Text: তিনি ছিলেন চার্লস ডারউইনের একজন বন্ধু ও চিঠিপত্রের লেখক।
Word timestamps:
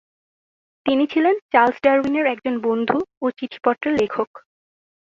তিনি 0.85 1.03
ছিলেন 1.07 1.35
চার্লস 1.51 1.77
ডারউইনের 1.83 2.25
একজন 2.25 2.55
বন্ধু 2.67 2.97
ও 3.21 3.25
চিঠিপত্রের 3.37 3.93
লেখক। 4.01 4.29